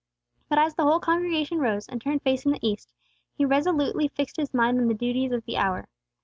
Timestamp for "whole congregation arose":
0.81-1.87